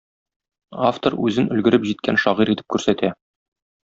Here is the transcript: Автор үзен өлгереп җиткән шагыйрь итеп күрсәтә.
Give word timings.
Автор 0.87 1.15
үзен 1.27 1.51
өлгереп 1.57 1.85
җиткән 1.91 2.17
шагыйрь 2.25 2.53
итеп 2.55 2.73
күрсәтә. 2.77 3.11